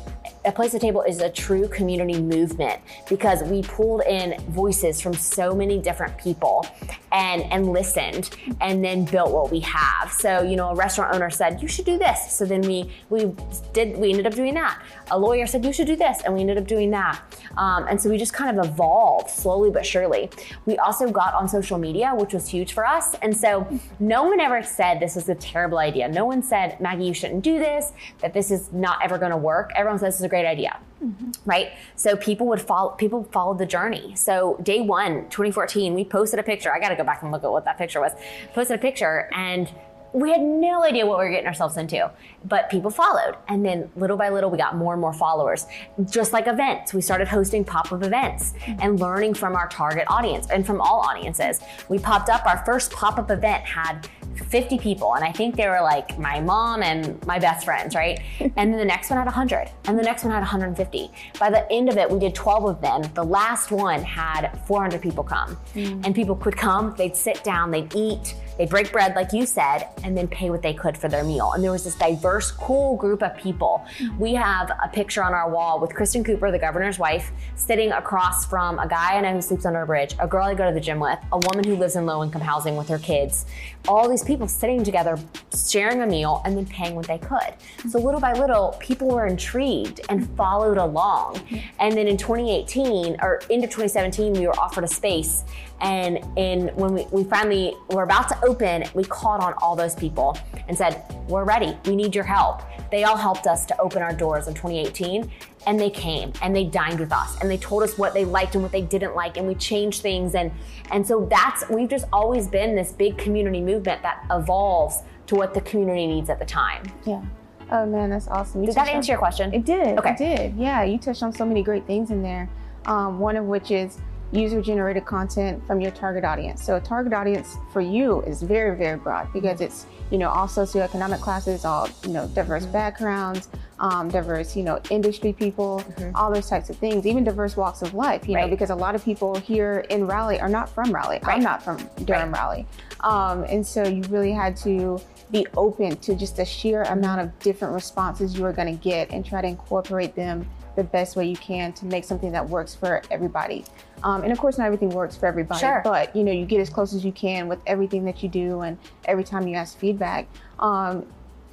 a 0.47 0.53
Place 0.53 0.75
at 0.75 0.81
Table 0.81 1.03
is 1.03 1.21
a 1.21 1.29
true 1.29 1.67
community 1.69 2.21
movement 2.21 2.81
because 3.09 3.43
we 3.43 3.63
pulled 3.63 4.03
in 4.03 4.41
voices 4.51 5.01
from 5.01 5.13
so 5.13 5.55
many 5.55 5.79
different 5.79 6.17
people 6.17 6.65
and 7.13 7.43
and 7.53 7.73
listened 7.73 8.31
and 8.61 8.85
then 8.85 9.05
built 9.05 9.33
what 9.33 9.51
we 9.51 9.61
have. 9.61 10.13
So, 10.13 10.43
you 10.43 10.57
know, 10.57 10.71
a 10.71 10.75
restaurant 10.75 11.15
owner 11.15 11.31
said, 11.31 11.61
you 11.61 11.69
should 11.69 11.85
do 11.85 11.99
this. 11.99 12.33
So 12.33 12.45
then 12.45 12.61
we 12.63 12.93
we 13.11 13.33
did 13.73 13.97
we 13.99 14.11
ended 14.11 14.27
up 14.27 14.35
doing 14.35 14.55
that. 14.55 14.81
A 15.11 15.19
lawyer 15.19 15.47
said, 15.47 15.65
you 15.65 15.73
should 15.73 15.87
do 15.87 15.97
this, 15.97 16.23
and 16.25 16.35
we 16.35 16.41
ended 16.41 16.59
up 16.59 16.67
doing 16.67 16.91
that. 16.91 17.21
Um, 17.57 17.87
and 17.89 18.01
so 18.01 18.11
we 18.11 18.19
just 18.19 18.33
kind 18.33 18.59
of 18.59 18.67
evolved 18.67 19.31
slowly 19.31 19.71
but 19.71 19.87
surely. 19.87 20.31
We 20.67 20.79
also 20.79 21.11
got 21.11 21.35
on 21.35 21.49
social 21.49 21.79
media, 21.79 22.13
which 22.15 22.35
was 22.35 22.49
huge 22.49 22.73
for 22.73 22.85
us. 22.87 23.15
And 23.23 23.37
so 23.37 23.67
no 23.99 24.25
one 24.25 24.41
ever 24.41 24.63
said 24.63 25.01
this 25.01 25.17
is 25.17 25.29
a 25.29 25.35
terrible 25.35 25.79
idea. 25.79 26.09
No 26.09 26.25
one 26.25 26.43
said, 26.43 26.81
Maggie, 26.81 27.05
you 27.05 27.15
shouldn't 27.15 27.43
do 27.43 27.59
this, 27.59 27.93
that 28.21 28.35
this 28.35 28.51
is 28.51 28.73
not 28.73 28.99
ever 29.03 29.17
going 29.17 29.31
to 29.31 29.37
work. 29.37 29.71
Everyone 29.77 29.99
says 29.99 30.15
this 30.15 30.21
is 30.21 30.25
a 30.25 30.29
great 30.29 30.36
idea. 30.45 30.79
Mm-hmm. 31.03 31.31
Right? 31.45 31.73
So 31.95 32.17
people 32.17 32.47
would 32.49 32.61
follow 32.61 32.91
people 32.91 33.25
followed 33.33 33.59
the 33.59 33.67
journey. 33.67 34.15
So 34.17 34.59
day 34.63 34.81
one, 34.81 35.29
2014, 35.31 35.95
we 35.95 36.05
posted 36.05 36.41
a 36.41 36.43
picture. 36.43 36.75
I 36.75 36.81
gotta 36.81 36.97
go 36.97 37.05
back 37.05 37.23
and 37.23 37.31
look 37.31 37.45
at 37.45 37.51
what 37.51 37.65
that 37.65 37.79
picture 37.79 38.01
was. 38.01 38.13
Posted 38.55 38.79
a 38.79 38.81
picture 38.81 39.31
and 39.33 39.71
we 40.17 40.31
had 40.31 40.41
no 40.41 40.83
idea 40.83 41.05
what 41.05 41.19
we 41.19 41.25
were 41.27 41.31
getting 41.31 41.47
ourselves 41.47 41.77
into, 41.77 42.11
but 42.47 42.71
people 42.71 42.91
followed. 42.91 43.37
And 43.49 43.63
then 43.63 43.91
little 43.97 44.17
by 44.17 44.31
little, 44.31 44.51
we 44.51 44.57
got 44.57 44.75
more 44.75 44.95
and 44.95 45.01
more 45.01 45.13
followers. 45.13 45.67
Just 46.09 46.33
like 46.33 46.47
events, 46.47 46.95
we 46.95 47.03
started 47.03 47.29
hosting 47.29 47.65
pop 47.65 47.93
up 47.93 48.03
events 48.03 48.55
and 48.67 48.99
learning 48.99 49.35
from 49.35 49.55
our 49.55 49.69
target 49.69 50.07
audience 50.09 50.49
and 50.51 50.67
from 50.67 50.81
all 50.81 51.01
audiences. 51.01 51.61
We 51.91 51.99
popped 51.99 52.31
up, 52.31 52.47
our 52.47 52.65
first 52.65 52.93
pop 52.93 53.19
up 53.19 53.31
event 53.31 53.65
had 53.65 54.09
50 54.45 54.79
people, 54.79 55.15
and 55.15 55.25
I 55.25 55.33
think 55.33 55.57
they 55.57 55.69
were 55.69 55.81
like 55.81 56.19
my 56.19 56.41
mom 56.41 56.83
and 56.83 57.25
my 57.27 57.39
best 57.39 57.65
friends, 57.65 57.95
right? 57.95 58.21
and 58.41 58.73
then 58.73 58.77
the 58.77 58.85
next 58.85 59.11
one 59.11 59.19
had 59.19 59.27
100, 59.27 59.71
and 59.87 59.99
the 59.99 60.03
next 60.03 60.25
one 60.25 60.33
had 60.33 60.41
150. 60.41 61.11
By 61.39 61.51
the 61.51 61.71
end 61.73 61.89
of 61.89 61.97
it, 61.97 62.11
we 62.11 62.19
did 62.19 62.35
12 62.35 62.65
of 62.65 62.81
them. 62.81 63.03
The 63.15 63.25
last 63.25 63.71
one 63.71 64.03
had 64.03 64.59
400 64.67 65.01
people 65.01 65.25
come, 65.25 65.57
mm. 65.75 66.05
and 66.05 66.15
people 66.15 66.37
could 66.37 66.57
come, 66.57 66.95
they'd 66.97 67.17
sit 67.17 67.43
down, 67.45 67.71
they'd 67.71 67.95
eat 67.95 68.35
they 68.59 68.67
break 68.67 68.93
bread, 68.93 69.15
like 69.15 69.33
you 69.33 69.47
said, 69.47 69.89
and 70.03 70.17
then 70.17 70.29
pay 70.29 70.51
what 70.51 70.63
they 70.63 70.75
could 70.75 70.97
for 70.97 71.09
their 71.09 71.25
meal. 71.25 71.53
And 71.53 71.63
there 71.63 71.73
was 71.73 71.85
this 71.85 71.95
diverse, 71.95 72.51
cool 72.51 72.97
group 72.97 73.23
of 73.23 73.37
people. 73.37 73.85
Mm-hmm. 73.99 74.19
We 74.19 74.35
have 74.35 74.71
a 74.83 74.89
picture 74.89 75.23
on 75.23 75.35
our 75.35 75.51
wall 75.51 75.81
with 75.81 75.91
Kristin 75.91 76.25
Cooper, 76.25 76.51
the 76.51 76.59
governor's 76.59 76.99
wife, 76.99 77.31
sitting 77.55 77.93
across 77.93 78.47
from 78.47 78.79
a 78.79 78.89
guy 78.89 79.17
I 79.17 79.21
know 79.21 79.33
who 79.33 79.43
sleeps 79.43 79.67
under 79.67 79.83
a 79.83 79.87
bridge, 79.87 80.15
a 80.19 80.27
girl 80.27 80.47
I 80.47 80.55
go 80.55 80.67
to 80.67 80.73
the 80.73 80.81
gym 80.81 81.01
with, 81.01 81.19
a 81.33 81.39
woman 81.39 81.65
who 81.65 81.77
lives 81.77 81.97
in 81.97 82.07
low 82.07 82.23
income 82.23 82.43
housing 82.43 82.77
with 82.77 82.89
her 82.89 82.99
kids. 82.99 83.47
All 83.89 84.09
these 84.09 84.25
people 84.25 84.49
sitting 84.49 84.83
together, 84.83 85.19
sharing 85.55 86.03
a 86.03 86.07
meal, 86.07 86.43
and 86.45 86.57
then 86.57 86.67
paying 86.67 86.95
what 86.95 87.07
they 87.07 87.19
could. 87.19 87.31
Mm-hmm. 87.31 87.91
So 87.91 87.99
little 87.99 88.21
by 88.21 88.33
little, 88.33 88.77
people 88.81 89.09
were 89.09 89.27
intrigued 89.27 90.01
and 90.09 90.23
mm-hmm. 90.23 90.35
followed 90.35 90.79
along. 90.79 91.41
And 91.79 91.97
then 91.97 92.09
in 92.09 92.17
2018 92.17 93.19
or 93.21 93.41
into 93.51 93.67
2017, 93.67 94.33
we 94.33 94.47
were 94.47 94.59
offered 94.59 94.85
a 94.85 94.89
space 94.89 95.45
and 95.81 96.19
in 96.37 96.69
when 96.69 96.95
we, 96.95 97.07
we 97.11 97.25
finally 97.25 97.75
were 97.91 98.03
about 98.03 98.29
to 98.29 98.45
open, 98.45 98.85
we 98.95 99.05
called 99.05 99.43
on 99.43 99.55
all 99.59 99.77
those 99.77 99.95
people 99.95 100.39
and 100.69 100.77
said, 100.77 101.05
We're 101.29 101.45
ready. 101.45 101.77
We 101.85 101.97
need 101.97 102.15
your 102.15 102.25
help. 102.25 102.63
They 102.91 103.05
all 103.05 103.17
helped 103.17 103.47
us 103.47 103.67
to 103.67 103.81
open 103.81 104.03
our 104.03 104.13
doors 104.13 104.49
in 104.49 104.55
2018 104.55 105.31
and 105.67 105.81
they 105.81 105.91
came 105.91 106.33
and 106.43 106.55
they 106.55 106.65
dined 106.65 107.01
with 107.01 107.13
us 107.13 107.37
and 107.41 107.51
they 107.51 107.59
told 107.59 107.83
us 107.83 107.99
what 107.99 108.15
they 108.15 108.25
liked 108.25 108.55
and 108.55 108.63
what 108.63 108.73
they 108.73 108.83
didn't 108.83 109.15
like 109.15 109.37
and 109.37 109.47
we 109.47 109.55
changed 109.57 110.01
things 110.01 110.35
and 110.37 110.53
and 110.93 111.07
so 111.07 111.27
that's 111.29 111.69
we've 111.69 111.89
just 111.89 112.07
always 112.13 112.47
been 112.47 112.77
this 112.77 112.93
big 112.93 113.19
community 113.19 113.61
movement 113.61 114.01
that 114.03 114.25
evolves 114.31 115.03
to 115.27 115.35
what 115.35 115.55
the 115.55 115.61
community 115.63 116.07
needs 116.07 116.31
at 116.31 116.39
the 116.39 116.45
time. 116.45 116.85
Yeah. 117.05 117.23
Oh 117.71 117.85
man, 117.85 118.11
that's 118.11 118.29
awesome. 118.29 118.61
You 118.61 118.69
did 118.69 118.77
that 118.77 118.89
answer 118.89 119.13
on, 119.13 119.15
your 119.15 119.19
question? 119.19 119.53
It 119.53 119.65
did. 119.65 119.99
Okay. 119.99 120.11
It 120.11 120.19
did. 120.19 120.57
Yeah, 120.57 120.85
you 120.85 120.99
touched 120.99 121.23
on 121.25 121.33
so 121.33 121.45
many 121.45 121.63
great 121.63 121.85
things 121.87 122.13
in 122.13 122.23
there. 122.23 122.49
Um, 122.85 123.19
one 123.19 123.35
of 123.35 123.47
which 123.47 123.73
is 123.73 123.99
user 124.33 124.61
generated 124.61 125.05
content 125.05 125.65
from 125.67 125.81
your 125.81 125.93
target 125.93 126.25
audience. 126.25 126.65
So 126.65 126.77
a 126.77 126.81
target 126.81 127.13
audience 127.13 127.57
for 127.73 127.81
you 127.81 128.23
is 128.23 128.43
very, 128.43 128.77
very 128.77 128.99
broad 128.99 129.33
because 129.33 129.61
it's, 129.61 129.87
you 130.11 130.19
know, 130.19 130.29
all 130.29 130.47
socioeconomic 130.47 131.21
classes, 131.21 131.65
all, 131.65 131.89
you 132.03 132.11
know, 132.11 132.27
diverse 132.29 132.65
mm-hmm. 132.65 132.73
backgrounds, 132.73 133.49
um, 133.79 134.09
diverse, 134.09 134.57
you 134.57 134.63
know, 134.63 134.81
industry 134.91 135.33
people, 135.33 135.81
mm-hmm. 135.81 136.15
all 136.17 136.33
those 136.33 136.49
types 136.49 136.71
of 136.71 136.77
things, 136.77 137.07
even 137.07 137.25
diverse 137.25 137.57
walks 137.57 137.83
of 137.83 137.95
life, 137.95 138.29
you 138.29 138.35
right. 138.35 138.45
know, 138.45 138.51
because 138.51 138.71
a 138.71 138.75
lot 138.75 138.95
of 138.95 139.05
people 139.05 139.39
here 139.39 139.85
in 139.91 140.07
Raleigh 140.07 140.41
are 140.41 140.49
not 140.49 140.69
from 140.69 140.91
Raleigh. 140.93 141.21
Right. 141.23 141.37
I'm 141.37 141.43
not 141.43 141.63
from 141.63 141.79
Durham, 142.05 142.33
right. 142.33 142.41
Raleigh. 142.41 142.67
Um, 143.01 143.45
and 143.45 143.67
so 143.67 143.87
you 143.87 144.03
really 144.05 144.33
had 144.33 144.57
to 144.59 145.01
be 145.31 145.47
open 145.57 145.97
to 145.97 146.15
just 146.15 146.37
the 146.37 146.45
sheer 146.45 146.83
amount 146.85 147.21
of 147.21 147.39
different 147.41 147.75
responses 147.75 148.37
you 148.37 148.45
are 148.45 148.53
going 148.53 148.77
to 148.77 148.83
get 148.83 149.11
and 149.11 149.25
try 149.25 149.41
to 149.41 149.49
incorporate 149.49 150.15
them 150.15 150.49
the 150.77 150.85
best 150.85 151.17
way 151.17 151.27
you 151.27 151.37
can 151.37 151.73
to 151.73 151.87
make 151.87 152.05
something 152.05 152.31
that 152.33 152.49
works 152.49 152.75
for 152.75 153.03
everybody. 153.11 153.65
Um, 154.03 154.23
and 154.23 154.33
of 154.33 154.39
course, 154.39 154.59
not 154.59 154.67
everything 154.67 154.91
works 154.91 155.17
for 155.17 155.27
everybody, 155.27 155.61
sure. 155.61 155.81
but 155.85 156.15
you 156.15 156.23
know, 156.23 156.33
you 156.33 156.47
get 156.47 156.61
as 156.61 156.71
close 156.71 156.95
as 156.95 157.05
you 157.05 157.13
can 157.13 157.49
with 157.49 157.61
everything 157.67 158.05
that 158.05 158.23
you 158.23 158.29
do 158.29 158.61
and 158.61 158.79
every 159.05 159.25
time 159.25 159.49
you 159.49 159.57
ask 159.57 159.79
feedback. 159.79 160.29
Um, 160.59 161.07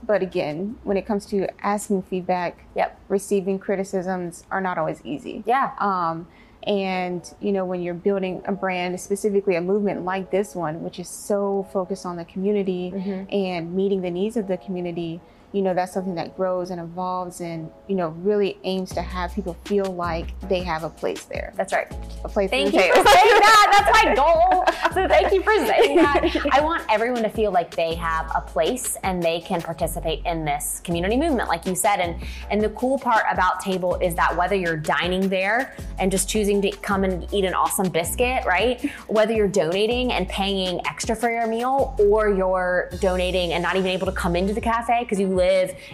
but 0.05 0.21
again, 0.21 0.77
when 0.83 0.97
it 0.97 1.05
comes 1.05 1.25
to 1.27 1.47
asking 1.65 2.03
feedback, 2.03 2.65
yep. 2.75 2.99
receiving 3.07 3.57
criticisms 3.57 4.43
are 4.51 4.61
not 4.61 4.77
always 4.77 5.01
easy. 5.05 5.43
Yeah. 5.45 5.71
Um, 5.79 6.27
and 6.63 7.33
you 7.39 7.51
know, 7.51 7.65
when 7.65 7.81
you're 7.81 7.93
building 7.93 8.41
a 8.45 8.51
brand, 8.51 8.99
specifically 8.99 9.55
a 9.55 9.61
movement 9.61 10.05
like 10.05 10.31
this 10.31 10.55
one, 10.55 10.81
which 10.83 10.99
is 10.99 11.09
so 11.09 11.67
focused 11.73 12.05
on 12.05 12.15
the 12.15 12.25
community 12.25 12.91
mm-hmm. 12.95 13.33
and 13.33 13.73
meeting 13.73 14.01
the 14.01 14.11
needs 14.11 14.37
of 14.37 14.47
the 14.47 14.57
community, 14.57 15.19
you 15.53 15.61
know, 15.61 15.75
that's 15.75 15.93
something 15.93 16.15
that 16.15 16.35
grows 16.35 16.71
and 16.71 16.81
evolves 16.81 17.39
and, 17.39 17.69
you 17.87 17.95
know, 17.95 18.09
really 18.09 18.57
aims 18.63 18.91
to 18.93 19.03
have 19.03 19.33
people 19.35 19.55
feel 19.65 19.85
like 19.85 20.27
they 20.49 20.63
have 20.63 20.83
a 20.83 20.89
place 20.89 21.25
there. 21.25 21.53
That's 21.55 21.71
right. 21.71 21.87
A 22.23 22.27
place 22.27 22.49
Thank 22.49 22.73
you 22.73 22.79
for 22.79 22.95
saying 22.95 23.03
that. 23.05 23.85
That's 23.85 24.03
my 24.03 24.15
goal. 24.15 24.65
So 24.93 25.07
thank 25.07 25.31
you 25.31 25.43
for 25.43 25.55
saying 25.55 25.97
that. 25.97 26.35
I 26.51 26.59
want 26.59 26.83
everyone 26.89 27.21
to 27.21 27.29
feel 27.29 27.51
like 27.51 27.75
they 27.75 27.93
have 27.93 28.31
a 28.35 28.41
place 28.41 28.97
and 29.03 29.21
they 29.21 29.41
can 29.41 29.61
participate 29.61 30.25
in 30.25 30.43
this 30.43 30.81
community 30.83 31.17
movement, 31.17 31.49
like 31.49 31.67
you 31.67 31.75
said. 31.75 31.99
And 31.99 32.21
and 32.49 32.59
the 32.59 32.69
cool 32.69 32.97
part 32.97 33.25
about 33.31 33.59
Table 33.59 33.95
is 33.97 34.15
that 34.15 34.35
whether 34.35 34.55
you're 34.55 34.77
dining 34.77 35.29
there 35.29 35.75
and 35.99 36.11
just 36.11 36.27
choosing 36.27 36.61
to 36.63 36.71
come 36.71 37.03
and 37.03 37.31
eat 37.31 37.45
an 37.45 37.53
awesome 37.53 37.89
biscuit, 37.89 38.43
right? 38.45 38.81
Whether 39.07 39.33
you're 39.33 39.47
donating 39.47 40.13
and 40.13 40.27
paying 40.27 40.85
extra 40.87 41.15
for 41.15 41.31
your 41.31 41.45
meal, 41.45 41.95
or 41.99 42.29
you're 42.29 42.89
donating 42.99 43.53
and 43.53 43.61
not 43.61 43.75
even 43.75 43.91
able 43.91 44.07
to 44.07 44.11
come 44.11 44.35
into 44.35 44.53
the 44.53 44.61
cafe 44.61 45.03
because 45.03 45.19
you 45.19 45.27
live 45.27 45.42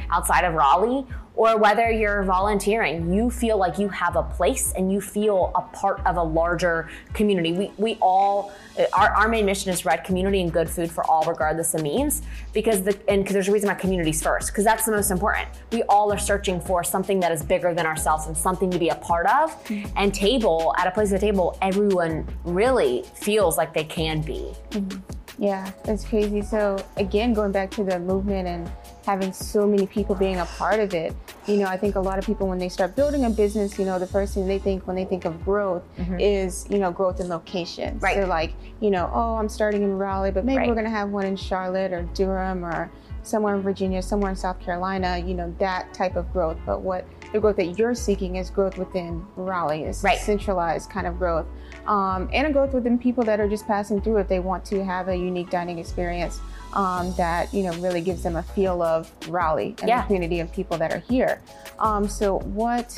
outside 0.09 0.43
of 0.43 0.53
Raleigh, 0.53 1.05
or 1.35 1.57
whether 1.57 1.89
you're 1.89 2.23
volunteering, 2.23 3.13
you 3.13 3.29
feel 3.29 3.57
like 3.57 3.79
you 3.79 3.87
have 3.87 4.17
a 4.17 4.23
place 4.23 4.73
and 4.73 4.91
you 4.91 4.99
feel 4.99 5.53
a 5.55 5.61
part 5.73 6.05
of 6.05 6.17
a 6.17 6.23
larger 6.23 6.89
community. 7.13 7.53
We, 7.53 7.71
we 7.77 7.97
all, 8.01 8.51
our, 8.91 9.11
our 9.11 9.29
main 9.29 9.45
mission 9.45 9.71
is 9.71 9.77
to 9.79 9.83
provide 9.83 10.03
community 10.03 10.41
and 10.41 10.51
good 10.51 10.69
food 10.69 10.91
for 10.91 11.09
all, 11.09 11.23
regardless 11.23 11.73
of 11.75 11.81
means, 11.81 12.23
because 12.51 12.81
the, 12.81 12.99
and 13.09 13.25
there's 13.25 13.47
a 13.47 13.53
reason 13.53 13.69
why 13.69 13.75
community's 13.75 14.21
first, 14.21 14.51
because 14.51 14.65
that's 14.65 14.83
the 14.83 14.91
most 14.91 15.11
important. 15.11 15.47
We 15.71 15.83
all 15.83 16.11
are 16.11 16.17
searching 16.17 16.59
for 16.59 16.83
something 16.83 17.21
that 17.21 17.31
is 17.31 17.41
bigger 17.41 17.73
than 17.73 17.85
ourselves 17.85 18.27
and 18.27 18.35
something 18.35 18.69
to 18.71 18.77
be 18.77 18.89
a 18.89 18.95
part 18.95 19.25
of. 19.27 19.51
Mm-hmm. 19.65 19.93
And 19.95 20.13
table, 20.13 20.73
at 20.77 20.87
a 20.87 20.91
place 20.91 21.13
at 21.13 21.21
the 21.21 21.27
table, 21.27 21.57
everyone 21.61 22.27
really 22.43 23.05
feels 23.15 23.57
like 23.57 23.73
they 23.73 23.85
can 23.85 24.19
be. 24.19 24.51
Mm-hmm. 24.71 24.99
Yeah, 25.41 25.71
it's 25.85 26.03
crazy. 26.03 26.41
So 26.41 26.85
again, 26.97 27.33
going 27.33 27.53
back 27.53 27.71
to 27.71 27.83
the 27.85 27.97
movement 27.97 28.45
and 28.45 28.69
having 29.09 29.33
so 29.33 29.65
many 29.65 29.87
people 29.87 30.13
being 30.13 30.37
a 30.37 30.45
part 30.45 30.79
of 30.79 30.93
it, 30.93 31.15
you 31.47 31.57
know, 31.57 31.65
I 31.65 31.77
think 31.77 31.95
a 31.95 31.99
lot 31.99 32.19
of 32.19 32.25
people 32.27 32.47
when 32.47 32.59
they 32.59 32.69
start 32.69 32.95
building 32.95 33.25
a 33.25 33.29
business, 33.31 33.79
you 33.79 33.85
know, 33.85 33.97
the 33.97 34.05
first 34.05 34.35
thing 34.35 34.45
they 34.47 34.59
think 34.59 34.85
when 34.85 34.95
they 34.95 35.03
think 35.03 35.25
of 35.25 35.43
growth 35.43 35.81
is, 36.19 36.67
you 36.69 36.77
know, 36.77 36.91
growth 36.91 37.19
in 37.19 37.27
location. 37.27 37.97
Right. 37.97 38.15
They're 38.15 38.27
like, 38.27 38.53
you 38.81 38.91
know, 38.91 39.09
oh, 39.11 39.33
I'm 39.37 39.49
starting 39.49 39.81
in 39.81 39.97
Raleigh, 39.97 40.29
but 40.29 40.45
maybe 40.45 40.57
Right. 40.59 40.69
we're 40.69 40.75
gonna 40.75 40.91
have 40.91 41.09
one 41.09 41.25
in 41.25 41.35
Charlotte 41.35 41.91
or 41.91 42.03
Durham 42.13 42.63
or 42.63 42.91
somewhere 43.23 43.55
in 43.55 43.61
Virginia, 43.63 43.99
somewhere 44.03 44.29
in 44.29 44.35
South 44.35 44.59
Carolina, 44.59 45.17
you 45.17 45.33
know, 45.33 45.51
that 45.57 45.91
type 45.91 46.15
of 46.15 46.31
growth. 46.31 46.57
But 46.63 46.81
what 46.81 47.03
the 47.33 47.39
growth 47.39 47.55
that 47.55 47.79
you're 47.79 47.95
seeking 47.95 48.35
is 48.35 48.51
growth 48.51 48.77
within 48.77 49.25
Raleigh, 49.35 49.85
is 49.85 50.03
Right. 50.03 50.19
centralized 50.19 50.91
kind 50.91 51.07
of 51.07 51.17
growth. 51.17 51.47
Um, 51.87 52.29
and 52.31 52.45
a 52.45 52.51
growth 52.51 52.73
within 52.73 52.99
people 52.99 53.23
that 53.23 53.39
are 53.39 53.47
just 53.49 53.65
passing 53.65 54.01
through 54.01 54.17
if 54.17 54.27
they 54.27 54.39
want 54.39 54.63
to 54.65 54.83
have 54.85 55.07
a 55.07 55.15
unique 55.15 55.49
dining 55.49 55.79
experience 55.79 56.39
um, 56.73 57.13
that 57.15 57.53
you 57.53 57.63
know 57.63 57.73
really 57.79 58.01
gives 58.01 58.23
them 58.23 58.35
a 58.35 58.43
feel 58.43 58.81
of 58.81 59.11
Raleigh 59.27 59.75
and 59.79 59.87
Yeah. 59.89 60.01
the 60.01 60.07
community 60.07 60.39
of 60.39 60.51
people 60.51 60.77
that 60.77 60.93
are 60.93 60.99
here. 60.99 61.41
Um, 61.79 62.07
so 62.07 62.39
what 62.39 62.97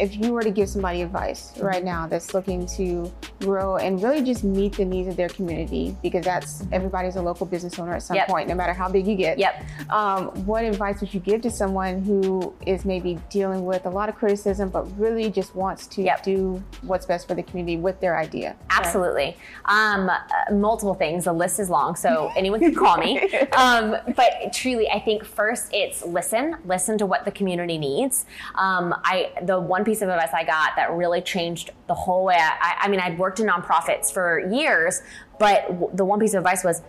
if 0.00 0.16
you 0.16 0.32
were 0.32 0.42
to 0.42 0.50
give 0.50 0.68
somebody 0.68 1.02
advice 1.02 1.52
right 1.60 1.84
now 1.84 2.06
that's 2.06 2.32
looking 2.34 2.66
to 2.66 3.12
grow 3.40 3.76
and 3.76 4.02
really 4.02 4.22
just 4.22 4.42
meet 4.44 4.72
the 4.76 4.84
needs 4.84 5.08
of 5.08 5.16
their 5.16 5.28
community 5.28 5.94
because 6.02 6.24
that's 6.24 6.64
everybody's 6.72 7.16
a 7.16 7.22
local 7.22 7.46
business 7.46 7.78
owner 7.78 7.94
at 7.94 8.02
some 8.02 8.16
Yep. 8.16 8.28
point 8.28 8.48
no 8.48 8.54
matter 8.54 8.72
how 8.72 8.88
big 8.88 9.06
you 9.06 9.14
get 9.16 9.38
Yep. 9.38 9.64
um, 9.90 10.28
what 10.46 10.64
advice 10.64 11.00
would 11.00 11.12
you 11.12 11.20
give 11.20 11.42
to 11.42 11.50
someone 11.50 12.02
who 12.02 12.54
is 12.66 12.84
maybe 12.84 13.18
dealing 13.30 13.64
with 13.64 13.86
a 13.86 13.90
lot 13.90 14.08
of 14.08 14.14
criticism 14.16 14.68
but 14.70 14.82
really 14.98 15.30
just 15.30 15.54
wants 15.54 15.86
to 15.88 16.02
Yep. 16.02 16.22
do 16.22 16.62
what's 16.82 17.06
best 17.06 17.28
for 17.28 17.34
the 17.34 17.42
community 17.42 17.76
with 17.76 18.00
their 18.00 18.18
idea 18.18 18.56
Absolutely. 18.70 19.36
Um, 19.66 20.08
uh, 20.08 20.18
multiple 20.54 20.94
things. 20.94 21.24
The 21.24 21.32
list 21.34 21.60
is 21.60 21.68
long, 21.68 21.94
so 21.96 22.30
anyone 22.36 22.60
can 22.60 22.74
call 22.74 22.96
me. 22.96 23.20
Um, 23.52 23.94
but 24.16 24.52
truly, 24.54 24.88
I 24.88 24.98
think 25.00 25.22
first 25.24 25.68
it's 25.74 26.02
listen. 26.04 26.56
Listen 26.64 26.96
to 26.98 27.04
what 27.04 27.24
the 27.26 27.30
community 27.30 27.76
needs. 27.76 28.24
Um, 28.54 28.94
I 29.04 29.32
the 29.42 29.60
one 29.60 29.84
piece 29.90 30.02
of 30.02 30.08
advice 30.08 30.32
I 30.32 30.44
got 30.44 30.76
that 30.76 30.92
really 30.92 31.20
changed 31.20 31.70
the 31.88 31.94
whole 31.94 32.24
way. 32.24 32.36
I, 32.38 32.76
I 32.82 32.88
mean, 32.88 33.00
I'd 33.00 33.18
worked 33.18 33.40
in 33.40 33.46
nonprofits 33.46 34.12
for 34.12 34.48
years, 34.50 35.02
but 35.38 35.66
the 35.96 36.04
one 36.04 36.20
piece 36.20 36.34
of 36.34 36.38
advice 36.38 36.64
was. 36.64 36.82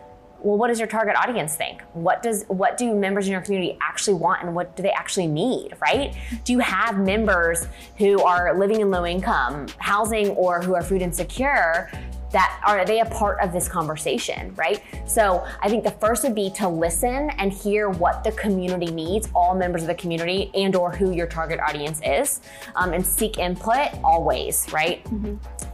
Well, 0.44 0.58
what 0.58 0.70
does 0.70 0.80
your 0.80 0.88
target 0.88 1.16
audience 1.16 1.56
think? 1.56 1.84
What 1.94 2.24
does 2.24 2.46
what 2.48 2.76
do 2.76 2.96
members 2.96 3.28
in 3.28 3.32
your 3.32 3.42
community 3.42 3.78
actually 3.80 4.16
want 4.16 4.42
and 4.42 4.56
what 4.56 4.76
do 4.76 4.82
they 4.82 4.90
actually 4.90 5.28
need, 5.28 5.76
right? 5.80 6.16
Do 6.46 6.54
you 6.54 6.58
have 6.58 6.98
members 6.98 7.68
who 8.00 8.20
are 8.24 8.58
living 8.58 8.82
in 8.82 8.90
low 8.90 9.06
income 9.06 9.68
housing 9.78 10.30
or 10.30 10.60
who 10.60 10.74
are 10.74 10.82
food 10.82 11.04
insecure 11.04 11.92
that 12.32 12.62
are 12.66 12.86
they 12.86 13.02
a 13.02 13.06
part 13.06 13.40
of 13.42 13.52
this 13.52 13.68
conversation 13.68 14.54
right 14.56 14.82
so 15.06 15.46
i 15.62 15.70
think 15.70 15.84
the 15.84 15.92
first 15.92 16.24
would 16.24 16.36
be 16.36 16.50
to 16.50 16.68
listen 16.68 17.30
and 17.32 17.52
hear 17.52 17.90
what 17.90 18.24
the 18.24 18.32
community 18.34 18.92
needs 18.92 19.30
all 19.36 19.56
members 19.56 19.82
of 19.82 19.88
the 19.88 19.96
community 19.96 20.52
and 20.54 20.76
or 20.76 20.92
who 20.92 21.12
your 21.12 21.28
target 21.28 21.60
audience 21.60 22.02
is 22.06 22.42
um, 22.76 22.94
and 22.94 23.06
seek 23.06 23.38
input 23.38 23.90
always 24.04 24.68
right 24.72 25.06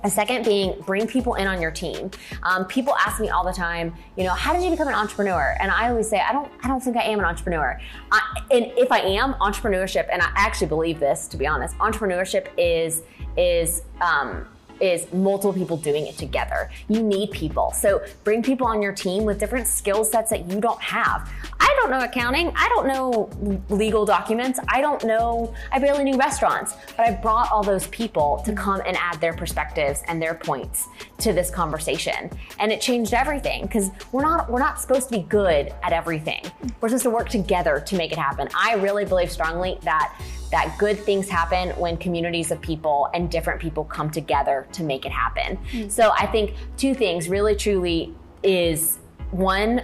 a 0.03 0.09
second 0.09 0.45
being 0.45 0.73
bring 0.85 1.07
people 1.07 1.35
in 1.35 1.47
on 1.47 1.61
your 1.61 1.71
team. 1.71 2.11
Um, 2.43 2.65
people 2.65 2.95
ask 2.95 3.19
me 3.19 3.29
all 3.29 3.45
the 3.45 3.53
time, 3.53 3.93
you 4.15 4.23
know, 4.23 4.33
how 4.33 4.53
did 4.53 4.63
you 4.63 4.69
become 4.69 4.87
an 4.87 4.93
entrepreneur? 4.93 5.55
And 5.59 5.71
I 5.71 5.89
always 5.89 6.09
say, 6.09 6.19
I 6.19 6.31
don't, 6.31 6.51
I 6.63 6.67
don't 6.67 6.81
think 6.81 6.97
I 6.97 7.03
am 7.03 7.19
an 7.19 7.25
entrepreneur. 7.25 7.79
I, 8.11 8.41
and 8.51 8.65
if 8.77 8.91
I 8.91 8.99
am, 8.99 9.33
entrepreneurship, 9.35 10.07
and 10.11 10.21
I 10.21 10.31
actually 10.35 10.67
believe 10.67 10.99
this, 10.99 11.27
to 11.27 11.37
be 11.37 11.47
honest, 11.47 11.75
entrepreneurship 11.77 12.47
is 12.57 13.03
is 13.37 13.83
um, 14.01 14.47
is 14.79 15.11
multiple 15.13 15.53
people 15.53 15.77
doing 15.77 16.07
it 16.07 16.17
together. 16.17 16.69
You 16.87 17.03
need 17.03 17.31
people. 17.31 17.71
So 17.71 18.03
bring 18.23 18.43
people 18.43 18.67
on 18.67 18.81
your 18.81 18.93
team 18.93 19.23
with 19.23 19.39
different 19.39 19.67
skill 19.67 20.03
sets 20.03 20.29
that 20.31 20.49
you 20.49 20.59
don't 20.59 20.81
have. 20.81 21.29
I 21.59 21.75
don't 21.79 21.91
know 21.91 21.99
accounting. 21.99 22.51
I 22.55 22.69
don't 22.69 22.87
know 22.87 23.29
legal 23.69 24.05
documents. 24.05 24.59
I 24.67 24.81
don't 24.81 25.03
know, 25.03 25.53
I 25.71 25.79
barely 25.79 26.03
knew 26.03 26.17
restaurants, 26.17 26.75
but 26.95 27.07
I 27.07 27.11
brought 27.11 27.51
all 27.51 27.63
those 27.63 27.87
people 27.87 28.41
to 28.45 28.53
come 28.53 28.81
and 28.85 28.97
add 28.97 29.19
their 29.19 29.33
perspectives 29.33 30.01
and 30.07 30.21
their 30.21 30.35
points 30.35 30.87
to 31.19 31.33
this 31.33 31.49
conversation. 31.49 32.29
And 32.59 32.71
it 32.71 32.81
changed 32.81 33.13
everything 33.13 33.63
because 33.63 33.89
we're 34.11 34.21
not 34.23 34.49
we're 34.49 34.59
not 34.59 34.79
supposed 34.79 35.09
to 35.09 35.17
be 35.17 35.23
good 35.23 35.73
at 35.83 35.91
everything. 35.93 36.43
We're 36.81 36.89
supposed 36.89 37.03
to 37.03 37.09
work 37.09 37.29
together 37.29 37.83
to 37.85 37.95
make 37.95 38.11
it 38.11 38.17
happen. 38.17 38.47
I 38.55 38.75
really 38.75 39.05
believe 39.05 39.31
strongly 39.31 39.77
that 39.83 40.19
that 40.51 40.75
good 40.77 40.97
things 40.99 41.29
happen 41.29 41.69
when 41.71 41.97
communities 41.97 42.51
of 42.51 42.61
people 42.61 43.09
and 43.13 43.29
different 43.29 43.59
people 43.59 43.83
come 43.83 44.09
together 44.09 44.67
to 44.73 44.83
make 44.83 45.05
it 45.05 45.11
happen. 45.11 45.57
Hmm. 45.71 45.89
So 45.89 46.11
I 46.17 46.25
think 46.27 46.55
two 46.77 46.93
things 46.93 47.29
really 47.29 47.55
truly 47.55 48.13
is 48.43 48.99
one 49.31 49.81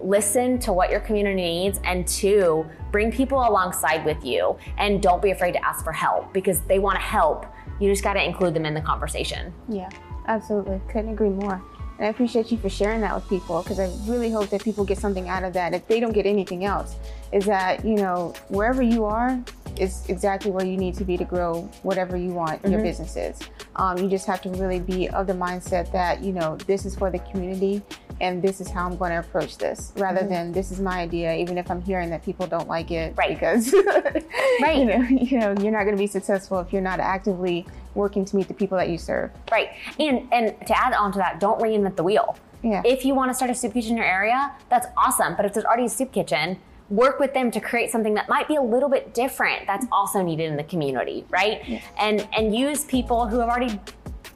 listen 0.00 0.58
to 0.58 0.72
what 0.72 0.90
your 0.90 1.00
community 1.00 1.36
needs 1.36 1.80
and 1.84 2.06
two 2.06 2.66
bring 2.92 3.10
people 3.10 3.38
alongside 3.38 4.04
with 4.04 4.22
you 4.24 4.56
and 4.78 5.02
don't 5.02 5.22
be 5.22 5.30
afraid 5.30 5.52
to 5.52 5.64
ask 5.64 5.82
for 5.82 5.92
help 5.92 6.32
because 6.34 6.60
they 6.62 6.78
want 6.78 6.96
to 6.96 7.02
help 7.02 7.46
you 7.80 7.90
just 7.90 8.04
got 8.04 8.14
to 8.14 8.22
include 8.22 8.54
them 8.54 8.66
in 8.66 8.74
the 8.74 8.80
conversation 8.80 9.52
Yeah, 9.68 9.88
absolutely. 10.26 10.80
Couldn't 10.88 11.12
agree 11.12 11.30
more. 11.30 11.62
And 11.98 12.06
I 12.06 12.10
appreciate 12.10 12.50
you 12.50 12.58
for 12.58 12.68
sharing 12.68 13.00
that 13.02 13.14
with 13.14 13.28
people 13.28 13.62
because 13.62 13.78
I 13.78 13.88
really 14.10 14.30
hope 14.30 14.48
that 14.50 14.64
people 14.64 14.84
get 14.84 14.98
something 14.98 15.28
out 15.28 15.44
of 15.44 15.52
that. 15.52 15.74
If 15.74 15.86
they 15.86 16.00
don't 16.00 16.12
get 16.12 16.26
anything 16.26 16.64
else, 16.64 16.96
is 17.32 17.46
that, 17.46 17.84
you 17.84 17.94
know, 17.94 18.34
wherever 18.48 18.82
you 18.82 19.04
are 19.04 19.40
is 19.78 20.04
exactly 20.08 20.50
where 20.50 20.64
you 20.64 20.76
need 20.76 20.94
to 20.96 21.04
be 21.04 21.16
to 21.16 21.24
grow 21.24 21.62
whatever 21.82 22.16
you 22.16 22.32
want 22.32 22.64
your 22.64 22.80
business 22.82 23.16
is. 23.16 23.38
Um, 23.76 23.98
you 23.98 24.08
just 24.08 24.26
have 24.26 24.40
to 24.42 24.48
really 24.50 24.80
be 24.80 25.08
of 25.08 25.26
the 25.26 25.32
mindset 25.32 25.90
that, 25.92 26.22
you 26.22 26.32
know, 26.32 26.56
this 26.66 26.84
is 26.86 26.94
for 26.94 27.10
the 27.10 27.18
community 27.20 27.82
and 28.20 28.40
this 28.40 28.60
is 28.60 28.70
how 28.70 28.86
I'm 28.86 28.96
going 28.96 29.10
to 29.10 29.18
approach 29.18 29.58
this 29.58 29.92
rather 29.96 30.24
than 30.26 30.52
this 30.52 30.70
is 30.70 30.80
my 30.80 31.00
idea, 31.00 31.34
even 31.34 31.58
if 31.58 31.70
I'm 31.70 31.82
hearing 31.82 32.10
that 32.10 32.24
people 32.24 32.46
don't 32.46 32.68
like 32.68 32.90
it. 32.92 33.14
Right. 33.16 33.34
Because, 33.34 33.72
Right. 34.62 34.76
you 34.78 34.84
know, 34.84 35.00
you 35.08 35.38
know, 35.38 35.54
you're 35.60 35.72
not 35.72 35.84
going 35.84 35.96
to 35.96 36.00
be 36.02 36.06
successful 36.06 36.60
if 36.60 36.72
you're 36.72 36.82
not 36.82 37.00
actively 37.00 37.66
working 37.94 38.24
to 38.26 38.36
meet 38.36 38.48
the 38.48 38.54
people 38.54 38.76
that 38.78 38.88
you 38.88 38.98
serve. 38.98 39.30
right 39.52 39.70
and 40.00 40.26
and 40.32 40.54
to 40.66 40.76
add 40.76 40.92
on 40.94 41.12
to 41.12 41.18
that 41.18 41.38
don't 41.38 41.60
reinvent 41.60 41.94
the 41.94 42.02
wheel 42.02 42.36
Yeah. 42.62 42.82
if 42.84 43.04
you 43.04 43.14
want 43.14 43.30
to 43.30 43.34
start 43.34 43.52
a 43.52 43.54
soup 43.54 43.72
kitchen 43.72 43.92
in 43.92 43.96
your 43.98 44.06
area 44.06 44.50
that's 44.68 44.88
awesome 44.96 45.36
but 45.36 45.44
if 45.46 45.54
there's 45.54 45.64
already 45.64 45.84
a 45.84 45.88
soup 45.88 46.10
kitchen 46.10 46.58
work 46.90 47.18
with 47.18 47.32
them 47.32 47.50
to 47.50 47.60
create 47.60 47.90
something 47.90 48.14
that 48.14 48.28
might 48.28 48.46
be 48.46 48.56
a 48.56 48.62
little 48.62 48.88
bit 48.88 49.14
different 49.14 49.66
that's 49.66 49.86
also 49.90 50.22
needed 50.22 50.50
in 50.50 50.56
the 50.56 50.64
community 50.64 51.24
right? 51.30 51.82
And 51.98 52.28
and 52.36 52.54
use 52.54 52.84
people 52.84 53.26
who 53.26 53.38
have 53.40 53.48
already 53.48 53.80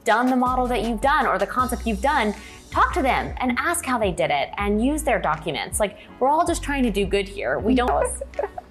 done 0.03 0.27
the 0.27 0.35
model 0.35 0.65
that 0.67 0.83
you've 0.83 1.01
done 1.01 1.27
or 1.27 1.37
the 1.37 1.47
concept 1.47 1.85
you've 1.85 2.01
done 2.01 2.33
talk 2.71 2.93
to 2.93 3.01
them 3.01 3.33
and 3.39 3.57
ask 3.57 3.85
how 3.85 3.97
they 3.97 4.11
did 4.11 4.29
it 4.31 4.49
and 4.57 4.83
use 4.83 5.03
their 5.03 5.19
documents. 5.19 5.79
Like 5.79 5.97
we're 6.19 6.29
all 6.29 6.45
just 6.45 6.63
trying 6.63 6.83
to 6.83 6.91
do 6.91 7.05
good 7.05 7.27
here. 7.27 7.59
We 7.59 7.75
don't 7.75 7.89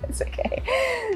It's 0.09 0.23
okay. 0.23 0.63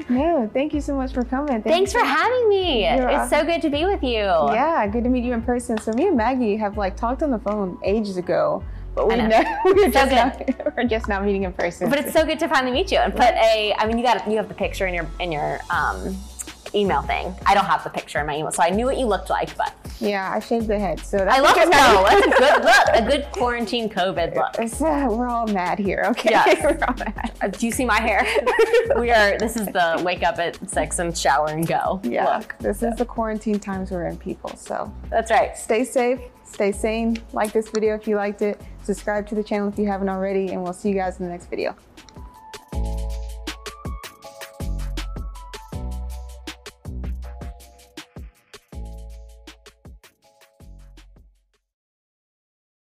No, 0.09 0.49
thank 0.53 0.73
you 0.73 0.81
so 0.81 0.95
much 0.95 1.13
for 1.13 1.23
coming. 1.23 1.47
Thank 1.47 1.65
thanks 1.65 1.91
for 1.91 1.99
having 1.99 2.47
me. 2.47 2.83
You're 2.83 3.09
it's 3.09 3.29
so 3.29 3.43
good 3.43 3.61
to 3.63 3.69
be 3.69 3.85
with 3.85 4.03
you. 4.03 4.19
Yeah, 4.19 4.85
good 4.87 5.03
to 5.03 5.09
meet 5.09 5.23
you 5.23 5.33
in 5.33 5.41
person. 5.41 5.77
So 5.79 5.93
me 5.93 6.07
and 6.07 6.17
Maggie 6.17 6.57
have 6.57 6.77
like 6.77 6.95
talked 6.95 7.23
on 7.23 7.31
the 7.31 7.39
phone 7.39 7.79
ages 7.83 8.17
ago, 8.17 8.63
but 8.95 9.07
we 9.07 9.15
I 9.15 9.27
know. 9.27 9.43
we're 9.65 9.89
just, 9.89 10.09
So 10.09 10.15
not, 10.15 10.75
we're 10.77 10.83
just 10.85 11.07
not 11.07 11.23
meeting 11.25 11.43
in 11.43 11.53
person. 11.53 11.89
But 11.89 11.99
it's 11.99 12.13
so 12.13 12.25
good 12.25 12.39
to 12.39 12.47
finally 12.47 12.71
meet 12.71 12.91
you 12.91 12.97
and 12.99 13.13
put 13.13 13.31
a. 13.35 13.73
I 13.77 13.85
mean, 13.87 13.97
you 13.97 14.03
got 14.03 14.29
you 14.29 14.37
have 14.37 14.47
the 14.47 14.53
picture 14.53 14.87
in 14.87 14.93
your 14.93 15.07
in 15.19 15.31
your 15.31 15.59
um, 15.69 16.15
email 16.75 17.01
thing. 17.03 17.33
I 17.45 17.53
don't 17.53 17.65
have 17.65 17.83
the 17.83 17.89
picture 17.89 18.19
in 18.19 18.25
my 18.25 18.35
email, 18.35 18.51
so 18.51 18.63
I 18.63 18.69
knew 18.69 18.85
what 18.85 18.97
you 18.97 19.05
looked 19.05 19.29
like, 19.29 19.55
but 19.55 19.75
Yeah, 19.99 20.31
I 20.33 20.39
shaved 20.39 20.67
the 20.67 20.79
head, 20.79 20.99
so 21.01 21.17
that's 21.19 21.37
I 21.37 21.39
love 21.39 21.55
it 21.55 21.65
though. 21.71 22.03
That's 22.09 22.25
a 22.25 22.39
good 22.39 22.63
look, 22.63 22.87
a 22.93 23.01
good 23.23 23.31
quarantine 23.31 23.89
COVID 23.89 24.35
look. 24.35 24.59
Uh, 24.81 25.15
we're 25.15 25.27
all 25.27 25.45
mad 25.45 25.77
here, 25.77 26.03
okay? 26.07 26.31
Yes. 26.31 26.59
we're 26.63 26.83
all 26.87 26.95
mad. 26.97 27.31
Uh, 27.41 27.47
Do 27.49 27.65
you 27.67 27.71
see 27.71 27.85
my 27.85 27.99
hair? 28.01 28.25
we 28.99 29.11
are. 29.11 29.37
This 29.37 29.55
is 29.55 29.67
the 29.67 30.01
wake 30.03 30.23
up 30.23 30.39
at 30.39 30.57
six 30.67 30.97
and 30.97 31.15
shower 31.15 31.49
and 31.49 31.67
go. 31.67 32.01
Yeah, 32.03 32.37
Look. 32.39 32.55
this 32.59 32.81
is 32.81 32.95
the 32.95 33.05
quarantine 33.05 33.59
times 33.59 33.91
we're 33.91 34.07
in, 34.07 34.17
people. 34.17 34.55
So 34.55 34.91
That's 35.11 35.29
right. 35.29 35.55
stay 35.55 35.83
safe, 35.83 36.19
stay 36.53 36.71
sane. 36.71 37.17
Like 37.33 37.51
this 37.51 37.69
video 37.69 37.95
if 37.95 38.07
you 38.07 38.15
liked 38.15 38.41
it. 38.41 38.61
Subscribe 38.83 39.27
to 39.27 39.35
the 39.35 39.43
channel 39.43 39.67
if 39.67 39.79
you 39.79 39.87
haven't 39.87 40.09
already, 40.09 40.49
and 40.49 40.61
we'll 40.61 40.73
see 40.73 40.89
you 40.89 40.95
guys 40.95 41.19
in 41.19 41.25
the 41.25 41.31
next 41.31 41.47
video. 41.47 41.75